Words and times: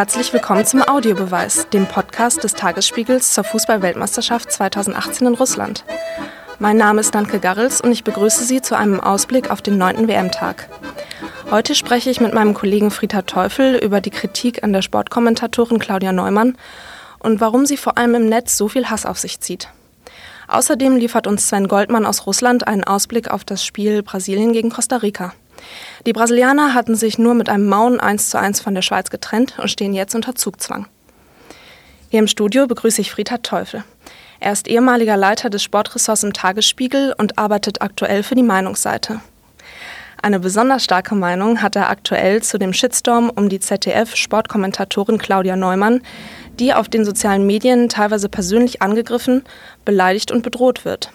Herzlich 0.00 0.32
willkommen 0.32 0.64
zum 0.64 0.80
Audiobeweis, 0.80 1.68
dem 1.74 1.86
Podcast 1.86 2.42
des 2.42 2.54
Tagesspiegels 2.54 3.34
zur 3.34 3.44
Fußball-Weltmeisterschaft 3.44 4.50
2018 4.50 5.26
in 5.26 5.34
Russland. 5.34 5.84
Mein 6.58 6.78
Name 6.78 7.02
ist 7.02 7.14
Danke 7.14 7.38
Garrels 7.38 7.82
und 7.82 7.92
ich 7.92 8.02
begrüße 8.02 8.44
Sie 8.44 8.62
zu 8.62 8.78
einem 8.78 8.98
Ausblick 8.98 9.50
auf 9.50 9.60
den 9.60 9.76
9. 9.76 10.08
WM-Tag. 10.08 10.70
Heute 11.50 11.74
spreche 11.74 12.08
ich 12.08 12.18
mit 12.18 12.32
meinem 12.32 12.54
Kollegen 12.54 12.90
Friedhard 12.90 13.26
Teufel 13.26 13.76
über 13.76 14.00
die 14.00 14.08
Kritik 14.08 14.64
an 14.64 14.72
der 14.72 14.80
Sportkommentatorin 14.80 15.78
Claudia 15.78 16.12
Neumann 16.12 16.56
und 17.18 17.42
warum 17.42 17.66
sie 17.66 17.76
vor 17.76 17.98
allem 17.98 18.14
im 18.14 18.26
Netz 18.26 18.56
so 18.56 18.68
viel 18.68 18.88
Hass 18.88 19.04
auf 19.04 19.18
sich 19.18 19.40
zieht. 19.40 19.68
Außerdem 20.48 20.96
liefert 20.96 21.26
uns 21.26 21.46
Sven 21.46 21.68
Goldmann 21.68 22.06
aus 22.06 22.24
Russland 22.24 22.66
einen 22.66 22.84
Ausblick 22.84 23.30
auf 23.30 23.44
das 23.44 23.62
Spiel 23.62 24.02
Brasilien 24.02 24.54
gegen 24.54 24.70
Costa 24.70 24.96
Rica. 24.96 25.34
Die 26.06 26.12
Brasilianer 26.12 26.74
hatten 26.74 26.94
sich 26.94 27.18
nur 27.18 27.34
mit 27.34 27.48
einem 27.48 27.68
mauen 27.68 28.00
1 28.00 28.30
zu 28.30 28.38
1 28.38 28.60
von 28.60 28.74
der 28.74 28.82
Schweiz 28.82 29.10
getrennt 29.10 29.58
und 29.58 29.70
stehen 29.70 29.94
jetzt 29.94 30.14
unter 30.14 30.34
Zugzwang. 30.34 30.86
Hier 32.08 32.20
im 32.20 32.26
Studio 32.26 32.66
begrüße 32.66 33.00
ich 33.00 33.10
Friedhard 33.10 33.44
Teufel. 33.44 33.84
Er 34.40 34.52
ist 34.52 34.68
ehemaliger 34.68 35.16
Leiter 35.16 35.50
des 35.50 35.62
Sportressorts 35.62 36.24
im 36.24 36.32
Tagesspiegel 36.32 37.14
und 37.18 37.38
arbeitet 37.38 37.82
aktuell 37.82 38.22
für 38.22 38.34
die 38.34 38.42
Meinungsseite. 38.42 39.20
Eine 40.22 40.40
besonders 40.40 40.84
starke 40.84 41.14
Meinung 41.14 41.62
hat 41.62 41.76
er 41.76 41.88
aktuell 41.88 42.42
zu 42.42 42.58
dem 42.58 42.74
Shitstorm 42.74 43.30
um 43.30 43.48
die 43.48 43.60
ZDF-Sportkommentatorin 43.60 45.18
Claudia 45.18 45.56
Neumann, 45.56 46.02
die 46.58 46.74
auf 46.74 46.88
den 46.88 47.04
sozialen 47.06 47.46
Medien 47.46 47.88
teilweise 47.88 48.28
persönlich 48.28 48.82
angegriffen, 48.82 49.44
beleidigt 49.84 50.30
und 50.30 50.42
bedroht 50.42 50.84
wird. 50.84 51.10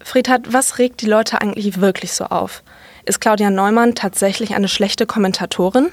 Friedhard, 0.00 0.52
was 0.52 0.78
regt 0.78 1.00
die 1.00 1.06
Leute 1.06 1.40
eigentlich 1.40 1.80
wirklich 1.80 2.12
so 2.12 2.24
auf? 2.24 2.62
Ist 3.06 3.20
Claudia 3.20 3.50
Neumann 3.50 3.94
tatsächlich 3.94 4.54
eine 4.54 4.68
schlechte 4.68 5.04
Kommentatorin? 5.04 5.88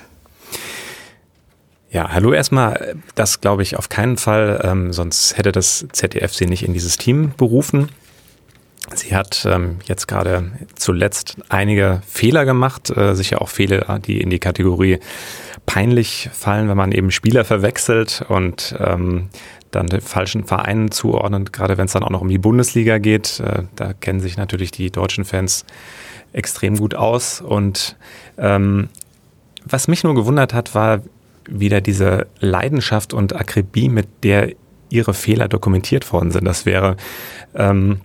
Ja, 1.90 2.10
hallo 2.12 2.32
erstmal. 2.32 2.96
Das 3.16 3.42
glaube 3.42 3.64
ich 3.64 3.78
auf 3.78 3.90
keinen 3.90 4.16
Fall, 4.18 4.62
ähm, 4.64 4.94
sonst 4.94 5.38
hätte 5.38 5.52
das 5.52 5.86
ZDF 5.92 6.34
sie 6.34 6.46
nicht 6.46 6.64
in 6.64 6.74
dieses 6.74 6.98
Team 6.98 7.34
berufen. 7.36 7.90
Sie 8.96 9.14
hat 9.14 9.46
ähm, 9.46 9.80
jetzt 9.86 10.08
gerade 10.08 10.52
zuletzt 10.76 11.36
einige 11.50 12.02
Fehler 12.08 12.46
gemacht, 12.46 12.90
äh, 12.96 13.14
sicher 13.14 13.42
auch 13.42 13.50
Fehler, 13.50 14.00
die 14.00 14.22
in 14.22 14.30
die 14.30 14.40
Kategorie 14.40 15.00
peinlich 15.66 16.30
fallen, 16.32 16.70
wenn 16.70 16.78
man 16.78 16.94
eben 16.94 17.12
Spieler 17.12 17.44
verwechselt 17.44 18.26
und 18.28 18.76
ähm, 18.80 19.30
dann 19.72 19.88
den 19.88 20.02
falschen 20.02 20.46
Vereinen 20.46 20.92
zuordnet, 20.92 21.54
gerade 21.54 21.78
wenn 21.78 21.86
es 21.86 21.94
dann 21.94 22.04
auch 22.04 22.10
noch 22.10 22.22
um 22.22 22.30
die 22.30 22.38
Bundesliga 22.38 22.98
geht. 22.98 23.42
Äh, 23.42 23.64
da 23.76 23.94
kennen 23.94 24.22
sich 24.22 24.38
natürlich 24.38 24.72
die 24.72 24.92
deutschen 24.92 25.26
Fans 25.26 25.66
extrem 26.34 26.78
gut 26.78 26.96
aus. 26.96 27.42
Und 27.42 27.96
ähm, 28.38 28.90
was 29.66 29.88
mich 29.88 30.04
nur 30.04 30.16
gewundert 30.16 30.54
hat, 30.54 30.76
war 30.76 31.02
wieder 31.48 31.82
diese 31.82 32.28
Leidenschaft 32.40 33.14
und 33.14 33.36
Akribie, 33.36 33.90
mit 33.90 34.08
der 34.24 34.54
ihre 34.90 35.14
Fehler 35.14 35.48
dokumentiert 35.48 36.12
worden 36.12 36.32
sind. 36.32 36.46
Das 36.46 36.66
wäre 36.66 36.98
ähm, 37.56 38.02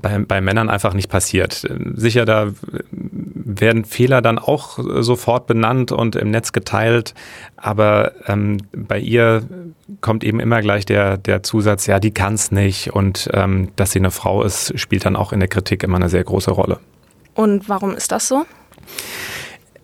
bei, 0.00 0.18
bei 0.18 0.40
Männern 0.40 0.68
einfach 0.68 0.94
nicht 0.94 1.08
passiert. 1.08 1.66
Sicher, 1.94 2.24
da 2.24 2.52
werden 2.90 3.84
Fehler 3.84 4.22
dann 4.22 4.38
auch 4.38 4.78
sofort 5.00 5.46
benannt 5.46 5.92
und 5.92 6.16
im 6.16 6.30
Netz 6.30 6.52
geteilt, 6.52 7.14
aber 7.56 8.12
ähm, 8.26 8.58
bei 8.72 8.98
ihr 8.98 9.42
kommt 10.00 10.24
eben 10.24 10.40
immer 10.40 10.60
gleich 10.60 10.84
der, 10.84 11.16
der 11.16 11.42
Zusatz, 11.42 11.86
ja, 11.86 11.98
die 11.98 12.12
kann 12.12 12.34
es 12.34 12.50
nicht 12.50 12.92
und 12.92 13.30
ähm, 13.32 13.68
dass 13.76 13.92
sie 13.92 13.98
eine 13.98 14.10
Frau 14.10 14.42
ist, 14.42 14.78
spielt 14.78 15.04
dann 15.04 15.16
auch 15.16 15.32
in 15.32 15.40
der 15.40 15.48
Kritik 15.48 15.82
immer 15.82 15.96
eine 15.96 16.08
sehr 16.08 16.24
große 16.24 16.50
Rolle. 16.50 16.78
Und 17.36 17.68
warum 17.68 17.94
ist 17.94 18.10
das 18.12 18.26
so? 18.26 18.46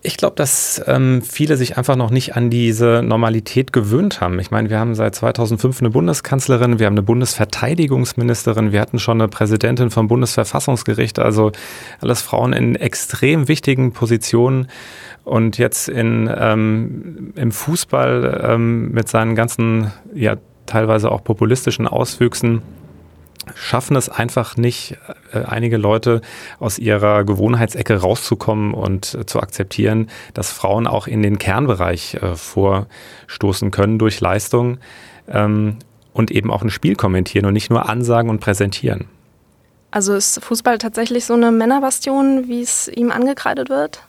Ich 0.05 0.17
glaube, 0.17 0.35
dass 0.35 0.83
ähm, 0.85 1.21
viele 1.21 1.55
sich 1.55 1.77
einfach 1.77 1.95
noch 1.95 2.09
nicht 2.09 2.35
an 2.35 2.49
diese 2.49 3.01
Normalität 3.01 3.71
gewöhnt 3.71 4.19
haben. 4.19 4.37
Ich 4.39 4.51
meine, 4.51 4.69
wir 4.69 4.77
haben 4.77 4.95
seit 4.95 5.15
2005 5.15 5.79
eine 5.79 5.91
Bundeskanzlerin, 5.91 6.77
wir 6.77 6.87
haben 6.87 6.95
eine 6.95 7.03
Bundesverteidigungsministerin, 7.03 8.73
wir 8.73 8.81
hatten 8.81 8.99
schon 8.99 9.21
eine 9.21 9.29
Präsidentin 9.29 9.91
vom 9.91 10.09
Bundesverfassungsgericht, 10.09 11.19
also 11.19 11.53
alles 12.01 12.21
Frauen 12.21 12.51
in 12.51 12.75
extrem 12.75 13.47
wichtigen 13.47 13.93
Positionen. 13.93 14.67
Und 15.23 15.57
jetzt 15.57 15.87
in, 15.87 16.29
ähm, 16.37 17.31
im 17.37 17.51
Fußball 17.53 18.45
ähm, 18.45 18.91
mit 18.91 19.07
seinen 19.07 19.35
ganzen, 19.35 19.93
ja, 20.13 20.35
teilweise 20.65 21.11
auch 21.11 21.23
populistischen 21.23 21.87
Auswüchsen 21.87 22.61
schaffen 23.55 23.95
es 23.95 24.09
einfach 24.09 24.57
nicht, 24.57 24.97
äh, 25.31 25.43
einige 25.43 25.77
Leute 25.77 26.21
aus 26.59 26.79
ihrer 26.79 27.23
Gewohnheitsecke 27.23 27.95
rauszukommen 27.95 28.73
und 28.73 29.13
äh, 29.13 29.25
zu 29.25 29.39
akzeptieren, 29.39 30.09
dass 30.33 30.51
Frauen 30.51 30.87
auch 30.87 31.07
in 31.07 31.21
den 31.21 31.37
Kernbereich 31.37 32.15
äh, 32.15 32.35
vorstoßen 32.35 33.71
können 33.71 33.99
durch 33.99 34.19
Leistung 34.21 34.77
ähm, 35.27 35.77
und 36.13 36.31
eben 36.31 36.51
auch 36.51 36.61
ein 36.61 36.69
Spiel 36.69 36.95
kommentieren 36.95 37.45
und 37.45 37.53
nicht 37.53 37.69
nur 37.69 37.89
ansagen 37.89 38.29
und 38.29 38.39
präsentieren. 38.39 39.07
Also 39.91 40.15
ist 40.15 40.43
Fußball 40.43 40.79
tatsächlich 40.79 41.25
so 41.25 41.35
eine 41.35 41.51
Männerbastion, 41.51 42.47
wie 42.47 42.61
es 42.61 42.87
ihm 42.87 43.11
angekreidet 43.11 43.69
wird? 43.69 44.01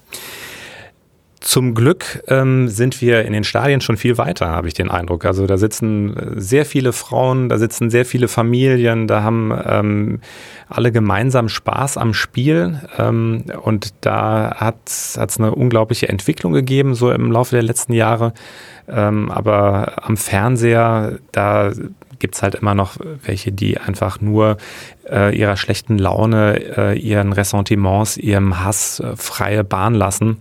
Zum 1.44 1.74
Glück 1.74 2.22
ähm, 2.28 2.68
sind 2.68 3.02
wir 3.02 3.26
in 3.26 3.34
den 3.34 3.44
Stadien 3.44 3.82
schon 3.82 3.98
viel 3.98 4.16
weiter, 4.16 4.48
habe 4.48 4.66
ich 4.66 4.72
den 4.72 4.90
Eindruck. 4.90 5.26
Also 5.26 5.46
da 5.46 5.58
sitzen 5.58 6.16
äh, 6.16 6.40
sehr 6.40 6.64
viele 6.64 6.94
Frauen, 6.94 7.50
da 7.50 7.58
sitzen 7.58 7.90
sehr 7.90 8.06
viele 8.06 8.28
Familien, 8.28 9.06
da 9.06 9.22
haben 9.22 9.52
ähm, 9.66 10.20
alle 10.70 10.90
gemeinsam 10.90 11.50
Spaß 11.50 11.98
am 11.98 12.14
Spiel. 12.14 12.80
Ähm, 12.96 13.44
und 13.60 13.92
da 14.00 14.56
hat 14.56 14.76
es 14.86 15.18
eine 15.38 15.54
unglaubliche 15.54 16.08
Entwicklung 16.08 16.54
gegeben, 16.54 16.94
so 16.94 17.10
im 17.10 17.30
Laufe 17.30 17.54
der 17.54 17.62
letzten 17.62 17.92
Jahre. 17.92 18.32
Ähm, 18.88 19.30
aber 19.30 20.02
am 20.02 20.16
Fernseher, 20.16 21.18
da 21.30 21.72
gibt 22.20 22.36
es 22.36 22.42
halt 22.42 22.54
immer 22.54 22.74
noch 22.74 22.96
welche, 23.22 23.52
die 23.52 23.76
einfach 23.76 24.18
nur 24.18 24.56
äh, 25.10 25.36
ihrer 25.36 25.58
schlechten 25.58 25.98
Laune, 25.98 26.58
äh, 26.74 26.98
ihren 26.98 27.34
Ressentiments, 27.34 28.16
ihrem 28.16 28.64
Hass 28.64 29.00
äh, 29.00 29.14
freie 29.14 29.62
Bahn 29.62 29.92
lassen 29.92 30.38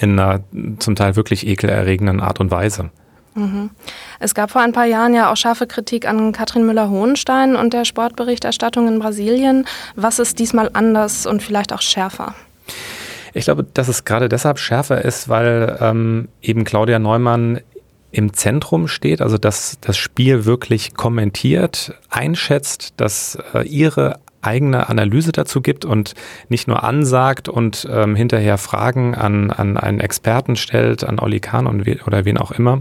in 0.00 0.18
einer 0.18 0.40
zum 0.78 0.94
Teil 0.96 1.16
wirklich 1.16 1.46
ekelerregenden 1.46 2.20
Art 2.20 2.40
und 2.40 2.50
Weise. 2.50 2.90
Mhm. 3.34 3.70
Es 4.18 4.34
gab 4.34 4.50
vor 4.50 4.60
ein 4.62 4.72
paar 4.72 4.84
Jahren 4.84 5.14
ja 5.14 5.32
auch 5.32 5.36
scharfe 5.36 5.66
Kritik 5.66 6.06
an 6.06 6.32
Katrin 6.32 6.66
Müller-Hohenstein 6.66 7.56
und 7.56 7.72
der 7.72 7.84
Sportberichterstattung 7.84 8.88
in 8.88 8.98
Brasilien. 8.98 9.66
Was 9.96 10.18
ist 10.18 10.38
diesmal 10.38 10.70
anders 10.72 11.26
und 11.26 11.42
vielleicht 11.42 11.72
auch 11.72 11.80
schärfer? 11.80 12.34
Ich 13.34 13.44
glaube, 13.44 13.64
dass 13.64 13.88
es 13.88 14.04
gerade 14.04 14.28
deshalb 14.28 14.58
schärfer 14.58 15.02
ist, 15.02 15.28
weil 15.28 15.78
ähm, 15.80 16.28
eben 16.42 16.64
Claudia 16.64 16.98
Neumann 16.98 17.60
im 18.10 18.34
Zentrum 18.34 18.88
steht, 18.88 19.22
also 19.22 19.38
dass 19.38 19.78
das 19.80 19.96
Spiel 19.96 20.44
wirklich 20.44 20.94
kommentiert, 20.94 21.94
einschätzt, 22.10 22.92
dass 22.98 23.38
äh, 23.54 23.66
ihre 23.66 24.20
eigene 24.42 24.88
Analyse 24.88 25.32
dazu 25.32 25.60
gibt 25.60 25.84
und 25.84 26.14
nicht 26.48 26.68
nur 26.68 26.82
ansagt 26.82 27.48
und 27.48 27.88
ähm, 27.90 28.16
hinterher 28.16 28.58
Fragen 28.58 29.14
an, 29.14 29.50
an 29.50 29.76
einen 29.76 30.00
Experten 30.00 30.56
stellt, 30.56 31.04
an 31.04 31.18
Olli 31.18 31.40
Kahn 31.40 31.66
und 31.66 31.86
we 31.86 31.98
oder 32.06 32.24
wen 32.24 32.38
auch 32.38 32.50
immer, 32.50 32.80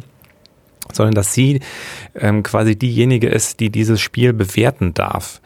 sondern 0.92 1.14
dass 1.14 1.34
sie 1.34 1.62
ähm, 2.16 2.44
quasi 2.44 2.76
diejenige 2.76 3.30
ist, 3.30 3.60
die 3.60 3.70
dieses 3.70 4.02
Spiel 4.02 4.34
bewerten 4.34 4.94
darf. 4.94 5.42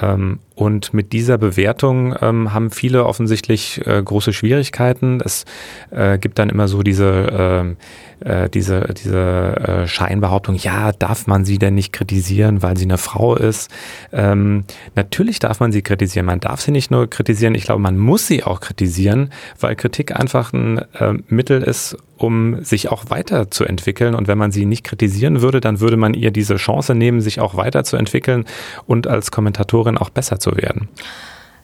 Ähm, 0.00 0.38
und 0.60 0.92
mit 0.92 1.14
dieser 1.14 1.38
Bewertung 1.38 2.14
ähm, 2.20 2.52
haben 2.52 2.70
viele 2.70 3.06
offensichtlich 3.06 3.80
äh, 3.86 4.02
große 4.02 4.34
Schwierigkeiten. 4.34 5.22
Es 5.24 5.46
äh, 5.90 6.18
gibt 6.18 6.38
dann 6.38 6.50
immer 6.50 6.68
so 6.68 6.82
diese, 6.82 7.74
äh, 8.22 8.44
äh 8.44 8.50
diese, 8.50 8.92
diese 8.92 9.18
äh, 9.56 9.86
Scheinbehauptung, 9.86 10.56
ja, 10.56 10.92
darf 10.92 11.26
man 11.26 11.46
sie 11.46 11.56
denn 11.58 11.76
nicht 11.76 11.94
kritisieren, 11.94 12.62
weil 12.62 12.76
sie 12.76 12.84
eine 12.84 12.98
Frau 12.98 13.36
ist? 13.36 13.70
Ähm, 14.12 14.64
natürlich 14.96 15.38
darf 15.38 15.60
man 15.60 15.72
sie 15.72 15.80
kritisieren. 15.80 16.26
Man 16.26 16.40
darf 16.40 16.60
sie 16.60 16.72
nicht 16.72 16.90
nur 16.90 17.08
kritisieren, 17.08 17.54
ich 17.54 17.64
glaube, 17.64 17.80
man 17.80 17.96
muss 17.96 18.26
sie 18.26 18.44
auch 18.44 18.60
kritisieren, 18.60 19.32
weil 19.58 19.76
Kritik 19.76 20.14
einfach 20.14 20.52
ein 20.52 20.76
äh, 20.92 21.14
Mittel 21.28 21.62
ist, 21.62 21.96
um 22.20 22.62
sich 22.62 22.90
auch 22.90 23.04
weiterzuentwickeln. 23.08 24.14
Und 24.14 24.28
wenn 24.28 24.36
man 24.36 24.52
sie 24.52 24.66
nicht 24.66 24.84
kritisieren 24.84 25.40
würde, 25.40 25.60
dann 25.60 25.80
würde 25.80 25.96
man 25.96 26.12
ihr 26.12 26.30
diese 26.30 26.56
Chance 26.56 26.94
nehmen, 26.94 27.22
sich 27.22 27.40
auch 27.40 27.56
weiterzuentwickeln 27.56 28.44
und 28.86 29.06
als 29.06 29.30
Kommentatorin 29.30 29.96
auch 29.96 30.10
besser 30.10 30.38
zu 30.38 30.49
werden. 30.56 30.88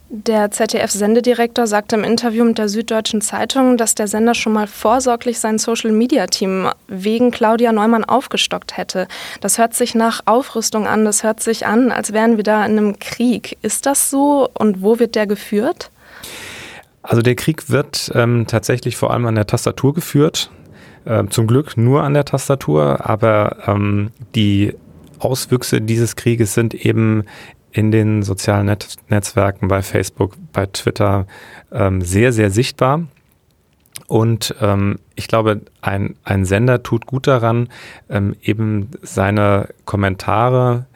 Der 0.08 0.52
ZDF-Sendedirektor 0.52 1.66
sagte 1.66 1.96
im 1.96 2.04
Interview 2.04 2.44
mit 2.44 2.58
der 2.58 2.68
Süddeutschen 2.68 3.20
Zeitung, 3.20 3.76
dass 3.76 3.96
der 3.96 4.06
Sender 4.06 4.34
schon 4.34 4.52
mal 4.52 4.68
vorsorglich 4.68 5.40
sein 5.40 5.58
Social-Media-Team 5.58 6.68
wegen 6.86 7.32
Claudia 7.32 7.72
Neumann 7.72 8.04
aufgestockt 8.04 8.76
hätte. 8.76 9.08
Das 9.40 9.58
hört 9.58 9.74
sich 9.74 9.96
nach 9.96 10.20
Aufrüstung 10.24 10.86
an, 10.86 11.04
das 11.04 11.24
hört 11.24 11.40
sich 11.40 11.66
an, 11.66 11.90
als 11.90 12.12
wären 12.12 12.36
wir 12.36 12.44
da 12.44 12.64
in 12.64 12.78
einem 12.78 12.98
Krieg. 13.00 13.58
Ist 13.62 13.84
das 13.84 14.08
so 14.08 14.48
und 14.54 14.80
wo 14.80 15.00
wird 15.00 15.16
der 15.16 15.26
geführt? 15.26 15.90
Also 17.02 17.20
der 17.20 17.34
Krieg 17.34 17.68
wird 17.68 18.12
ähm, 18.14 18.46
tatsächlich 18.46 18.96
vor 18.96 19.12
allem 19.12 19.26
an 19.26 19.34
der 19.34 19.46
Tastatur 19.46 19.92
geführt. 19.92 20.50
Äh, 21.04 21.24
zum 21.30 21.48
Glück 21.48 21.76
nur 21.76 22.04
an 22.04 22.14
der 22.14 22.24
Tastatur, 22.24 23.08
aber 23.08 23.56
ähm, 23.66 24.12
die 24.36 24.74
Auswüchse 25.18 25.80
dieses 25.80 26.16
Krieges 26.16 26.54
sind 26.54 26.74
eben 26.74 27.24
in 27.76 27.90
den 27.90 28.23
sozialen 28.23 28.67
Net 28.67 28.96
Netzwerken, 29.08 29.69
bei 29.69 29.82
Facebook, 29.82 30.34
bei 30.52 30.64
Twitter 30.64 31.26
ähm, 31.70 32.00
sehr, 32.00 32.32
sehr 32.32 32.50
sichtbar. 32.50 33.06
Und 34.06 34.55
ähm, 34.62 34.99
ich 35.14 35.28
glaube, 35.28 35.61
ein, 35.82 36.17
ein 36.25 36.46
Sender 36.46 36.82
tut 36.82 37.06
gut 37.06 37.26
daran, 37.26 37.69
ähm, 38.08 38.34
eben 38.40 38.90
seine 39.02 39.69
Kommentare, 39.84 40.87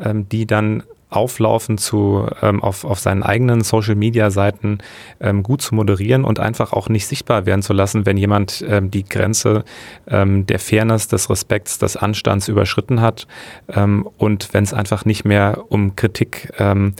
ähm, 0.00 0.28
die 0.28 0.46
dann 0.46 0.82
auflaufen 1.14 1.78
zu, 1.78 2.26
ähm, 2.42 2.62
auf, 2.62 2.84
auf 2.84 2.98
seinen 2.98 3.22
eigenen 3.22 3.62
Social-Media-Seiten 3.62 4.78
ähm, 5.20 5.42
gut 5.42 5.62
zu 5.62 5.74
moderieren 5.74 6.24
und 6.24 6.40
einfach 6.40 6.72
auch 6.72 6.88
nicht 6.88 7.06
sichtbar 7.06 7.46
werden 7.46 7.62
zu 7.62 7.72
lassen, 7.72 8.06
wenn 8.06 8.16
jemand 8.16 8.64
ähm, 8.68 8.90
die 8.90 9.04
Grenze 9.04 9.64
ähm, 10.08 10.46
der 10.46 10.58
Fairness, 10.58 11.08
des 11.08 11.30
Respekts, 11.30 11.78
des 11.78 11.96
Anstands 11.96 12.48
überschritten 12.48 13.00
hat 13.00 13.26
ähm, 13.68 14.08
und 14.18 14.52
wenn 14.52 14.64
es 14.64 14.74
einfach 14.74 15.04
nicht 15.04 15.24
mehr 15.24 15.64
um 15.68 15.96
Kritik 15.96 16.52
ähm, 16.58 16.94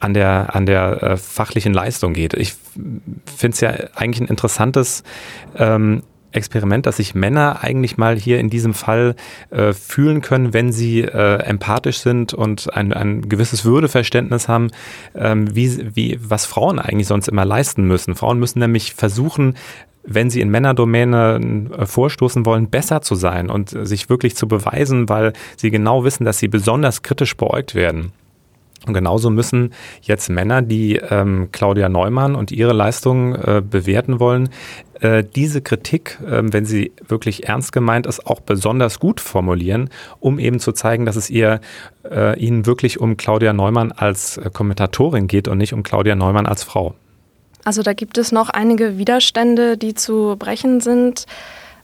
an 0.00 0.14
der, 0.14 0.54
an 0.54 0.66
der 0.66 1.02
äh, 1.02 1.16
fachlichen 1.16 1.74
Leistung 1.74 2.14
geht. 2.14 2.34
Ich 2.34 2.54
finde 3.36 3.54
es 3.54 3.60
ja 3.60 3.70
eigentlich 3.94 4.22
ein 4.22 4.28
interessantes 4.28 5.04
ähm, 5.56 6.02
Experiment, 6.32 6.86
dass 6.86 6.96
sich 6.96 7.14
Männer 7.14 7.62
eigentlich 7.62 7.96
mal 7.96 8.16
hier 8.16 8.38
in 8.38 8.50
diesem 8.50 8.74
Fall 8.74 9.14
äh, 9.50 9.72
fühlen 9.72 10.20
können, 10.20 10.52
wenn 10.52 10.72
sie 10.72 11.00
äh, 11.00 11.42
empathisch 11.42 11.98
sind 11.98 12.34
und 12.34 12.72
ein, 12.74 12.92
ein 12.92 13.28
gewisses 13.28 13.64
Würdeverständnis 13.64 14.48
haben, 14.48 14.70
ähm, 15.14 15.54
wie, 15.54 15.96
wie, 15.96 16.18
was 16.20 16.46
Frauen 16.46 16.78
eigentlich 16.78 17.06
sonst 17.06 17.28
immer 17.28 17.44
leisten 17.44 17.84
müssen. 17.84 18.14
Frauen 18.14 18.38
müssen 18.38 18.58
nämlich 18.58 18.94
versuchen, 18.94 19.54
wenn 20.02 20.30
sie 20.30 20.40
in 20.40 20.50
Männerdomäne 20.50 21.68
äh, 21.76 21.86
vorstoßen 21.86 22.46
wollen, 22.46 22.70
besser 22.70 23.02
zu 23.02 23.14
sein 23.14 23.50
und 23.50 23.70
sich 23.70 24.08
wirklich 24.08 24.36
zu 24.36 24.48
beweisen, 24.48 25.08
weil 25.08 25.32
sie 25.56 25.70
genau 25.70 26.04
wissen, 26.04 26.24
dass 26.24 26.38
sie 26.38 26.48
besonders 26.48 27.02
kritisch 27.02 27.36
beäugt 27.36 27.74
werden. 27.74 28.12
Und 28.86 28.94
genauso 28.94 29.28
müssen 29.28 29.74
jetzt 30.00 30.30
Männer, 30.30 30.62
die 30.62 30.96
ähm, 30.96 31.50
Claudia 31.52 31.88
Neumann 31.88 32.34
und 32.34 32.50
ihre 32.50 32.72
Leistung 32.72 33.34
äh, 33.34 33.62
bewerten 33.68 34.20
wollen, 34.20 34.48
äh, 35.00 35.22
diese 35.22 35.60
Kritik, 35.60 36.18
äh, 36.24 36.42
wenn 36.44 36.64
sie 36.64 36.92
wirklich 37.06 37.46
ernst 37.46 37.72
gemeint 37.72 38.06
ist, 38.06 38.26
auch 38.26 38.40
besonders 38.40 38.98
gut 38.98 39.20
formulieren, 39.20 39.90
um 40.18 40.38
eben 40.38 40.60
zu 40.60 40.72
zeigen, 40.72 41.04
dass 41.04 41.16
es 41.16 41.28
ihr 41.28 41.60
äh, 42.10 42.38
ihnen 42.38 42.64
wirklich 42.64 43.00
um 43.00 43.18
Claudia 43.18 43.52
Neumann 43.52 43.92
als 43.92 44.38
äh, 44.38 44.48
Kommentatorin 44.50 45.26
geht 45.26 45.46
und 45.46 45.58
nicht 45.58 45.74
um 45.74 45.82
Claudia 45.82 46.14
Neumann 46.14 46.46
als 46.46 46.64
Frau. 46.64 46.94
Also 47.64 47.82
da 47.82 47.92
gibt 47.92 48.16
es 48.16 48.32
noch 48.32 48.48
einige 48.48 48.96
Widerstände, 48.96 49.76
die 49.76 49.92
zu 49.92 50.36
brechen 50.38 50.80
sind. 50.80 51.26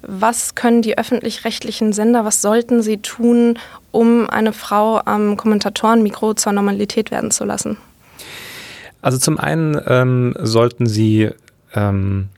Was 0.02 0.54
können 0.54 0.82
die 0.82 0.98
öffentlich-rechtlichen 0.98 1.92
Sender, 1.92 2.24
was 2.24 2.42
sollten 2.42 2.82
sie 2.82 2.98
tun, 2.98 3.58
um 3.90 4.28
eine 4.28 4.52
Frau 4.52 5.00
am 5.04 5.36
Kommentatorenmikro 5.36 6.34
zur 6.34 6.52
Normalität 6.52 7.10
werden 7.10 7.30
zu 7.30 7.44
lassen? 7.44 7.76
Also 9.02 9.18
zum 9.18 9.38
einen 9.38 9.80
ähm, 9.86 10.34
sollten 10.38 10.86
sie 10.86 11.30
ähm, 11.74 12.28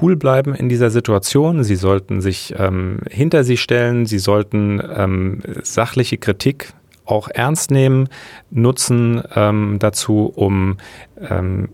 cool 0.00 0.16
bleiben 0.16 0.54
in 0.54 0.68
dieser 0.68 0.90
Situation. 0.90 1.64
Sie 1.64 1.76
sollten 1.76 2.20
sich 2.20 2.54
ähm, 2.56 3.00
hinter 3.10 3.44
sie 3.44 3.56
stellen. 3.56 4.06
Sie 4.06 4.18
sollten 4.18 4.80
ähm, 4.94 5.42
sachliche 5.62 6.18
Kritik 6.18 6.72
auch 7.04 7.28
ernst 7.28 7.70
nehmen, 7.70 8.08
nutzen 8.50 9.22
ähm, 9.34 9.78
dazu, 9.80 10.32
um 10.34 10.76
ähm, 11.20 11.70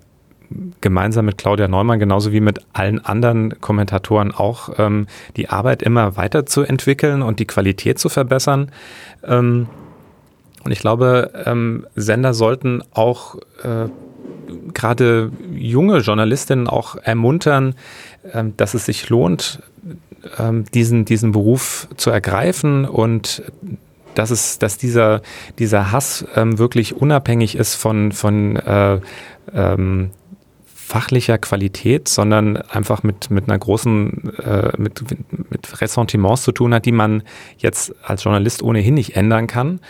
gemeinsam 0.80 1.26
mit 1.26 1.38
Claudia 1.38 1.68
Neumann, 1.68 1.98
genauso 1.98 2.32
wie 2.32 2.40
mit 2.40 2.60
allen 2.72 3.04
anderen 3.04 3.60
Kommentatoren 3.60 4.32
auch 4.32 4.70
ähm, 4.78 5.06
die 5.36 5.48
Arbeit 5.48 5.82
immer 5.82 6.16
weiterzuentwickeln 6.16 7.22
und 7.22 7.40
die 7.40 7.46
Qualität 7.46 7.98
zu 7.98 8.08
verbessern. 8.08 8.70
Ähm, 9.24 9.68
und 10.64 10.72
ich 10.72 10.80
glaube, 10.80 11.30
ähm, 11.46 11.86
Sender 11.94 12.34
sollten 12.34 12.82
auch 12.92 13.36
äh, 13.62 13.88
gerade 14.74 15.30
junge 15.54 15.98
Journalistinnen 15.98 16.68
auch 16.68 16.96
ermuntern, 16.96 17.74
ähm, 18.32 18.56
dass 18.56 18.74
es 18.74 18.86
sich 18.86 19.08
lohnt, 19.08 19.62
ähm, 20.38 20.64
diesen, 20.74 21.04
diesen 21.04 21.32
Beruf 21.32 21.88
zu 21.96 22.10
ergreifen 22.10 22.84
und 22.84 23.42
dass 24.14 24.30
es, 24.30 24.58
dass 24.58 24.78
dieser, 24.78 25.22
dieser 25.58 25.92
Hass 25.92 26.24
ähm, 26.34 26.58
wirklich 26.58 26.96
unabhängig 26.96 27.54
ist 27.54 27.74
von, 27.74 28.12
von 28.12 28.56
äh, 28.56 29.00
ähm, 29.54 30.10
fachlicher 30.86 31.36
Qualität, 31.36 32.06
sondern 32.06 32.56
einfach 32.56 33.02
mit, 33.02 33.28
mit 33.28 33.48
einer 33.48 33.58
großen, 33.58 34.38
äh, 34.38 34.70
mit, 34.78 35.02
mit 35.50 35.80
Ressentiments 35.80 36.44
zu 36.44 36.52
tun 36.52 36.72
hat, 36.72 36.86
die 36.86 36.92
man 36.92 37.24
jetzt 37.58 37.92
als 38.04 38.22
Journalist 38.22 38.62
ohnehin 38.62 38.94
nicht 38.94 39.16
ändern 39.16 39.48
kann. 39.48 39.80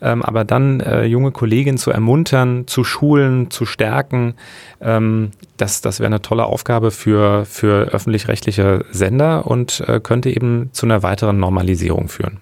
Ähm, 0.00 0.22
aber 0.22 0.44
dann 0.44 0.80
äh, 0.80 1.04
junge 1.04 1.30
Kolleginnen 1.30 1.76
zu 1.76 1.90
ermuntern, 1.90 2.66
zu 2.66 2.84
schulen, 2.84 3.50
zu 3.50 3.66
stärken, 3.66 4.34
ähm, 4.80 5.32
das, 5.58 5.82
das 5.82 6.00
wäre 6.00 6.06
eine 6.06 6.22
tolle 6.22 6.46
Aufgabe 6.46 6.90
für, 6.90 7.44
für 7.44 7.88
öffentlich-rechtliche 7.88 8.86
Sender 8.90 9.46
und 9.46 9.84
äh, 9.86 10.00
könnte 10.00 10.30
eben 10.30 10.70
zu 10.72 10.86
einer 10.86 11.02
weiteren 11.02 11.38
Normalisierung 11.38 12.08
führen. 12.08 12.38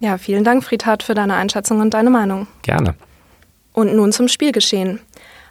Ja, 0.00 0.18
vielen 0.18 0.42
Dank, 0.42 0.64
Friedhard, 0.64 1.04
für 1.04 1.14
deine 1.14 1.34
Einschätzung 1.34 1.78
und 1.80 1.94
deine 1.94 2.10
Meinung. 2.10 2.48
Gerne. 2.62 2.94
Und 3.74 3.94
nun 3.94 4.10
zum 4.10 4.26
Spielgeschehen. 4.26 4.98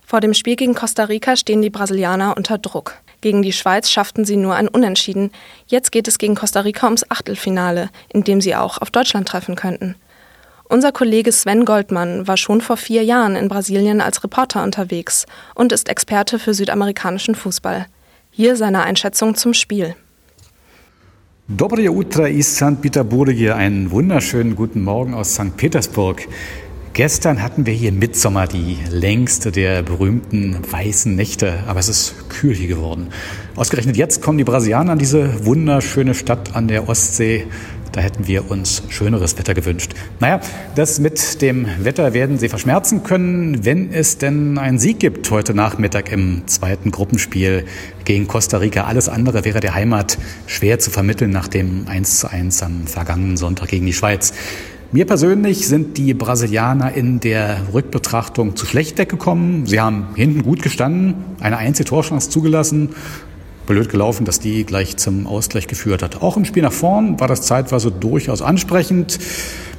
Vor 0.09 0.21
dem 0.21 0.33
Spiel 0.33 0.55
gegen 0.55 0.73
Costa 0.73 1.03
Rica 1.03 1.35
stehen 1.35 1.61
die 1.61 1.69
Brasilianer 1.69 2.37
unter 2.37 2.57
Druck. 2.57 2.93
Gegen 3.19 3.41
die 3.41 3.51
Schweiz 3.51 3.91
schafften 3.91 4.23
sie 4.23 4.37
nur 4.37 4.55
ein 4.55 4.69
Unentschieden. 4.69 5.31
Jetzt 5.67 5.91
geht 5.91 6.07
es 6.07 6.17
gegen 6.17 6.33
Costa 6.33 6.61
Rica 6.61 6.85
ums 6.87 7.03
Achtelfinale, 7.11 7.89
in 8.13 8.23
dem 8.23 8.39
sie 8.39 8.55
auch 8.55 8.77
auf 8.77 8.89
Deutschland 8.89 9.27
treffen 9.27 9.57
könnten. 9.57 9.95
Unser 10.63 10.93
Kollege 10.93 11.33
Sven 11.33 11.65
Goldmann 11.65 12.25
war 12.25 12.37
schon 12.37 12.61
vor 12.61 12.77
vier 12.77 13.03
Jahren 13.03 13.35
in 13.35 13.49
Brasilien 13.49 13.99
als 13.99 14.23
Reporter 14.23 14.63
unterwegs 14.63 15.25
und 15.55 15.73
ist 15.73 15.89
Experte 15.89 16.39
für 16.39 16.53
südamerikanischen 16.53 17.35
Fußball. 17.35 17.87
Hier 18.31 18.55
seine 18.55 18.83
Einschätzung 18.83 19.35
zum 19.35 19.53
Spiel. 19.53 19.93
Dobre 21.49 21.91
Utra 21.91 22.29
iz 22.29 22.55
St. 22.55 22.81
Peterburg. 22.81 23.35
Einen 23.51 23.91
wunderschönen 23.91 24.55
guten 24.55 24.83
Morgen 24.85 25.13
aus 25.13 25.33
St. 25.33 25.57
Petersburg. 25.57 26.25
Gestern 26.97 27.43
hatten 27.43 27.67
wir 27.67 27.73
hier 27.73 27.91
Mitsommer, 27.91 28.47
die 28.47 28.79
längste 28.89 29.51
der 29.51 29.83
berühmten 29.83 30.57
weißen 30.67 31.15
Nächte, 31.15 31.59
aber 31.67 31.79
es 31.79 31.89
ist 31.89 32.27
kühl 32.27 32.55
hier 32.55 32.67
geworden. 32.67 33.09
Ausgerechnet 33.55 33.97
jetzt 33.97 34.23
kommen 34.23 34.39
die 34.39 34.43
Brasilianer 34.43 34.93
an 34.93 34.97
diese 34.97 35.45
wunderschöne 35.45 36.15
Stadt 36.15 36.55
an 36.55 36.67
der 36.67 36.89
Ostsee. 36.89 37.45
Da 37.91 38.01
hätten 38.01 38.25
wir 38.25 38.49
uns 38.49 38.81
schöneres 38.89 39.37
Wetter 39.37 39.53
gewünscht. 39.53 39.93
Naja, 40.19 40.39
das 40.73 40.99
mit 40.99 41.43
dem 41.43 41.67
Wetter 41.83 42.15
werden 42.15 42.39
Sie 42.39 42.49
verschmerzen 42.49 43.03
können, 43.03 43.63
wenn 43.63 43.93
es 43.93 44.17
denn 44.17 44.57
einen 44.57 44.79
Sieg 44.79 44.99
gibt 44.99 45.29
heute 45.29 45.53
Nachmittag 45.53 46.11
im 46.11 46.47
zweiten 46.47 46.89
Gruppenspiel 46.89 47.65
gegen 48.05 48.27
Costa 48.27 48.57
Rica. 48.57 48.85
Alles 48.85 49.07
andere 49.07 49.45
wäre 49.45 49.59
der 49.59 49.75
Heimat 49.75 50.17
schwer 50.47 50.79
zu 50.79 50.89
vermitteln 50.89 51.29
nach 51.29 51.47
dem 51.47 51.87
1 51.87 52.21
zu 52.21 52.31
1 52.31 52.63
am 52.63 52.87
vergangenen 52.87 53.37
Sonntag 53.37 53.67
gegen 53.67 53.85
die 53.85 53.93
Schweiz. 53.93 54.33
Mir 54.93 55.05
persönlich 55.05 55.67
sind 55.67 55.97
die 55.97 56.13
Brasilianer 56.13 56.93
in 56.93 57.19
der 57.19 57.57
Rückbetrachtung 57.73 58.55
zu 58.55 58.65
schlecht 58.65 58.97
weggekommen. 58.97 59.65
Sie 59.65 59.81
haben 59.81 60.07
hinten 60.15 60.43
gut 60.43 60.61
gestanden, 60.61 61.15
eine 61.41 61.57
einzige 61.57 61.89
Torchance 61.89 62.29
zugelassen. 62.29 62.89
Blöd 63.65 63.89
gelaufen, 63.89 64.23
dass 64.23 64.39
die 64.39 64.63
gleich 64.63 64.95
zum 64.95 65.27
Ausgleich 65.27 65.67
geführt 65.67 66.01
hat. 66.01 66.21
Auch 66.21 66.37
im 66.37 66.45
Spiel 66.45 66.63
nach 66.63 66.71
vorn 66.71 67.19
war 67.19 67.27
das 67.27 67.41
zeitweise 67.41 67.91
durchaus 67.91 68.41
ansprechend. 68.41 69.19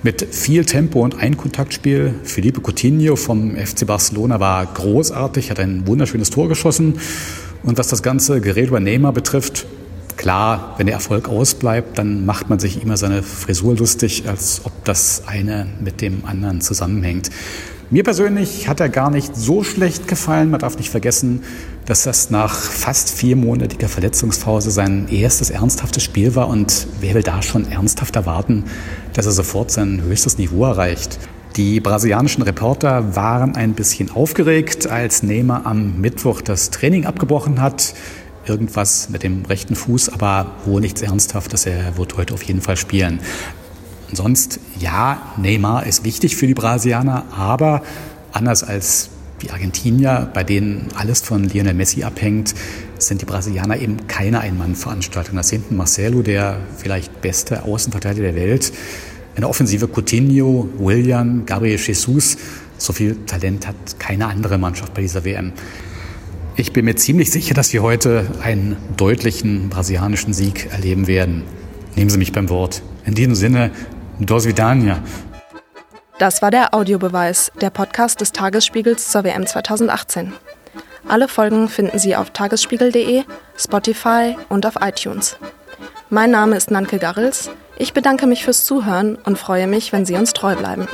Mit 0.02 0.22
viel 0.30 0.66
Tempo 0.66 1.02
und 1.02 1.18
Einkontaktspiel. 1.18 2.14
Felipe 2.22 2.60
Coutinho 2.60 3.16
vom 3.16 3.56
FC 3.56 3.86
Barcelona 3.86 4.40
war 4.40 4.66
großartig, 4.66 5.50
hat 5.50 5.58
ein 5.58 5.86
wunderschönes 5.86 6.28
Tor 6.28 6.50
geschossen. 6.50 7.00
Und 7.62 7.78
was 7.78 7.88
das 7.88 8.02
ganze 8.02 8.42
Gerät 8.42 8.68
über 8.68 8.78
Neymar 8.78 9.14
betrifft, 9.14 9.66
Klar, 10.18 10.74
wenn 10.76 10.86
der 10.86 10.96
Erfolg 10.96 11.28
ausbleibt, 11.28 11.96
dann 11.96 12.26
macht 12.26 12.50
man 12.50 12.58
sich 12.58 12.82
immer 12.82 12.96
seine 12.96 13.22
Frisur 13.22 13.76
lustig, 13.76 14.24
als 14.26 14.62
ob 14.64 14.84
das 14.84 15.22
eine 15.26 15.68
mit 15.80 16.00
dem 16.00 16.24
anderen 16.26 16.60
zusammenhängt. 16.60 17.30
Mir 17.90 18.02
persönlich 18.02 18.68
hat 18.68 18.80
er 18.80 18.88
gar 18.88 19.10
nicht 19.12 19.36
so 19.36 19.62
schlecht 19.62 20.08
gefallen. 20.08 20.50
Man 20.50 20.58
darf 20.58 20.76
nicht 20.76 20.90
vergessen, 20.90 21.44
dass 21.86 22.02
das 22.02 22.30
nach 22.30 22.52
fast 22.52 23.10
viermonatiger 23.10 23.88
Verletzungspause 23.88 24.72
sein 24.72 25.06
erstes 25.08 25.50
ernsthaftes 25.50 26.02
Spiel 26.02 26.34
war. 26.34 26.48
Und 26.48 26.88
wer 27.00 27.14
will 27.14 27.22
da 27.22 27.40
schon 27.40 27.70
ernsthaft 27.70 28.16
erwarten, 28.16 28.64
dass 29.12 29.24
er 29.24 29.32
sofort 29.32 29.70
sein 29.70 30.02
höchstes 30.02 30.36
Niveau 30.36 30.64
erreicht? 30.64 31.20
Die 31.54 31.78
brasilianischen 31.78 32.42
Reporter 32.42 33.14
waren 33.14 33.54
ein 33.54 33.74
bisschen 33.74 34.10
aufgeregt, 34.10 34.88
als 34.88 35.22
Neymar 35.22 35.64
am 35.64 36.00
Mittwoch 36.00 36.40
das 36.40 36.70
Training 36.70 37.06
abgebrochen 37.06 37.62
hat 37.62 37.94
irgendwas 38.48 39.08
mit 39.10 39.22
dem 39.22 39.44
rechten 39.44 39.74
Fuß, 39.74 40.08
aber 40.08 40.52
wohl 40.64 40.80
nichts 40.80 41.02
Ernsthaftes. 41.02 41.66
Er 41.66 41.96
wird 41.96 42.16
heute 42.16 42.34
auf 42.34 42.42
jeden 42.42 42.60
Fall 42.60 42.76
spielen. 42.76 43.20
Sonst, 44.12 44.60
ja, 44.78 45.34
Neymar 45.36 45.86
ist 45.86 46.04
wichtig 46.04 46.36
für 46.36 46.46
die 46.46 46.54
Brasilianer, 46.54 47.26
aber 47.30 47.82
anders 48.32 48.64
als 48.64 49.10
die 49.42 49.50
Argentinier, 49.50 50.30
bei 50.32 50.42
denen 50.44 50.88
alles 50.96 51.20
von 51.20 51.44
Lionel 51.44 51.74
Messi 51.74 52.02
abhängt, 52.02 52.54
sind 52.98 53.20
die 53.20 53.26
Brasilianer 53.26 53.78
eben 53.78 54.08
keine 54.08 54.40
Ein-Mann-Veranstaltung. 54.40 55.36
Das 55.36 55.50
hinten 55.50 55.76
Marcelo, 55.76 56.22
der 56.22 56.58
vielleicht 56.76 57.20
beste 57.20 57.62
Außenverteidiger 57.62 58.32
der 58.32 58.34
Welt. 58.34 58.72
In 59.36 59.42
der 59.42 59.50
Offensive 59.50 59.86
Coutinho, 59.86 60.68
William, 60.78 61.46
Gabriel 61.46 61.78
Jesus. 61.78 62.36
So 62.78 62.92
viel 62.92 63.16
Talent 63.26 63.68
hat 63.68 63.76
keine 63.98 64.26
andere 64.26 64.58
Mannschaft 64.58 64.94
bei 64.94 65.02
dieser 65.02 65.24
WM. 65.24 65.52
Ich 66.58 66.72
bin 66.72 66.86
mir 66.86 66.96
ziemlich 66.96 67.30
sicher, 67.30 67.54
dass 67.54 67.72
wir 67.72 67.84
heute 67.84 68.26
einen 68.42 68.76
deutlichen 68.96 69.68
brasilianischen 69.68 70.32
Sieg 70.32 70.72
erleben 70.72 71.06
werden. 71.06 71.44
Nehmen 71.94 72.10
Sie 72.10 72.18
mich 72.18 72.32
beim 72.32 72.48
Wort. 72.48 72.82
In 73.04 73.14
diesem 73.14 73.36
Sinne, 73.36 73.70
dos 74.18 74.44
vidania. 74.44 75.00
Das 76.18 76.42
war 76.42 76.50
der 76.50 76.74
Audiobeweis, 76.74 77.52
der 77.60 77.70
Podcast 77.70 78.20
des 78.20 78.32
Tagesspiegels 78.32 79.08
zur 79.08 79.22
WM 79.22 79.46
2018. 79.46 80.32
Alle 81.06 81.28
Folgen 81.28 81.68
finden 81.68 82.00
Sie 82.00 82.16
auf 82.16 82.30
tagesspiegel.de, 82.30 83.22
Spotify 83.56 84.36
und 84.48 84.66
auf 84.66 84.74
iTunes. 84.80 85.36
Mein 86.10 86.32
Name 86.32 86.56
ist 86.56 86.72
Nanke 86.72 86.98
Garrels. 86.98 87.52
Ich 87.76 87.92
bedanke 87.92 88.26
mich 88.26 88.42
fürs 88.42 88.64
Zuhören 88.64 89.14
und 89.14 89.38
freue 89.38 89.68
mich, 89.68 89.92
wenn 89.92 90.04
Sie 90.04 90.16
uns 90.16 90.32
treu 90.32 90.56
bleiben. 90.56 90.88